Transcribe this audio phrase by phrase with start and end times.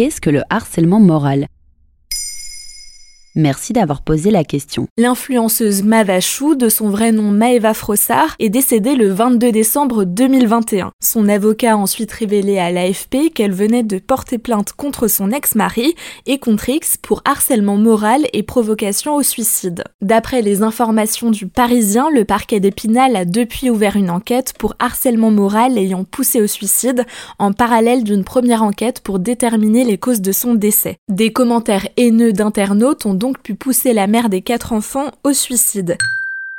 [0.00, 1.46] qu'est-ce que le harcèlement moral?
[3.36, 4.88] Merci d'avoir posé la question.
[4.98, 10.90] L'influenceuse Mavachou, de son vrai nom Maeva Frossard, est décédée le 22 décembre 2021.
[11.00, 15.94] Son avocat a ensuite révélé à l'AFP qu'elle venait de porter plainte contre son ex-mari
[16.26, 19.84] et contre X pour harcèlement moral et provocation au suicide.
[20.00, 25.30] D'après les informations du Parisien, le parquet d'Épinal a depuis ouvert une enquête pour harcèlement
[25.30, 27.06] moral ayant poussé au suicide,
[27.38, 30.96] en parallèle d'une première enquête pour déterminer les causes de son décès.
[31.08, 35.96] Des commentaires haineux d'internautes ont donc pu pousser la mère des quatre enfants au suicide.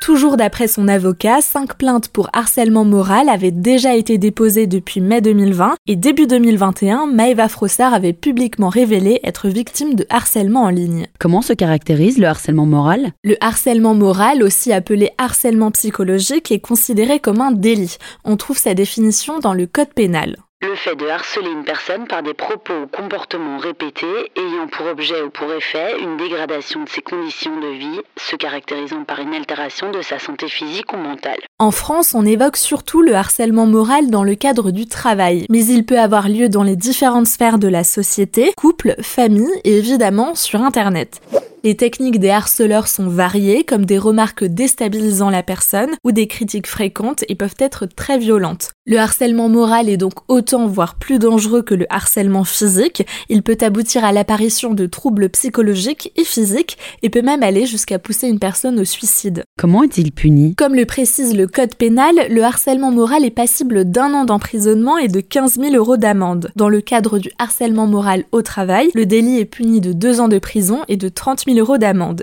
[0.00, 5.20] Toujours d'après son avocat, cinq plaintes pour harcèlement moral avaient déjà été déposées depuis mai
[5.20, 11.06] 2020 et début 2021, Maeva Frossard avait publiquement révélé être victime de harcèlement en ligne.
[11.18, 13.12] Comment se caractérise le harcèlement moral?
[13.24, 17.96] Le harcèlement moral, aussi appelé harcèlement psychologique, est considéré comme un délit.
[18.24, 20.36] On trouve sa définition dans le code pénal.
[20.62, 25.20] Le fait de harceler une personne par des propos ou comportements répétés ayant pour objet
[25.20, 29.92] ou pour effet une dégradation de ses conditions de vie, se caractérisant par une altération
[29.92, 31.40] de sa santé physique ou mentale.
[31.58, 35.84] En France, on évoque surtout le harcèlement moral dans le cadre du travail, mais il
[35.84, 40.62] peut avoir lieu dans les différentes sphères de la société, couple, famille et évidemment sur
[40.62, 41.20] Internet.
[41.64, 46.68] Les techniques des harceleurs sont variées, comme des remarques déstabilisant la personne ou des critiques
[46.68, 48.70] fréquentes et peuvent être très violentes.
[48.88, 53.04] Le harcèlement moral est donc autant voire plus dangereux que le harcèlement physique.
[53.28, 57.98] Il peut aboutir à l'apparition de troubles psychologiques et physiques et peut même aller jusqu'à
[57.98, 59.42] pousser une personne au suicide.
[59.58, 60.54] Comment est-il puni?
[60.54, 65.08] Comme le précise le code pénal, le harcèlement moral est passible d'un an d'emprisonnement et
[65.08, 66.52] de 15 000 euros d'amende.
[66.54, 70.28] Dans le cadre du harcèlement moral au travail, le délit est puni de deux ans
[70.28, 72.22] de prison et de 30 000 euros d'amende.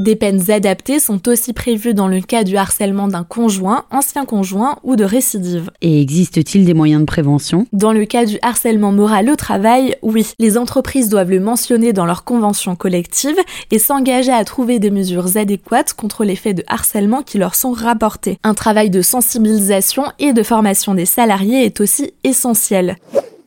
[0.00, 4.78] Des peines adaptées sont aussi prévues dans le cas du harcèlement d'un conjoint, ancien conjoint
[4.82, 5.70] ou de récidive.
[5.82, 7.66] Et existe-t-il des moyens de prévention?
[7.74, 10.32] Dans le cas du harcèlement moral au travail, oui.
[10.38, 13.36] Les entreprises doivent le mentionner dans leur convention collective
[13.70, 17.72] et s'engager à trouver des mesures adéquates contre les faits de harcèlement qui leur sont
[17.72, 18.38] rapportés.
[18.42, 22.96] Un travail de sensibilisation et de formation des salariés est aussi essentiel.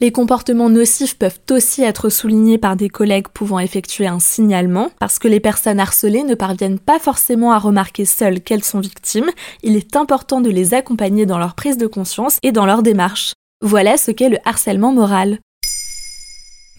[0.03, 5.17] Les comportements nocifs peuvent aussi être soulignés par des collègues pouvant effectuer un signalement, parce
[5.17, 9.29] que les personnes harcelées ne parviennent pas forcément à remarquer seules qu'elles sont victimes,
[9.63, 13.31] il est important de les accompagner dans leur prise de conscience et dans leur démarche.
[13.61, 15.39] Voilà ce qu'est le harcèlement moral.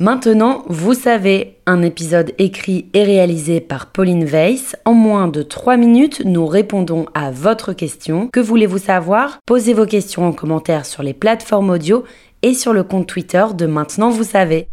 [0.01, 4.77] Maintenant, vous savez, un épisode écrit et réalisé par Pauline Weiss.
[4.85, 8.29] En moins de 3 minutes, nous répondons à votre question.
[8.33, 9.39] Que voulez-vous savoir?
[9.47, 12.03] Posez vos questions en commentaire sur les plateformes audio
[12.45, 14.69] et sur le compte Twitter de Maintenant Vous savez.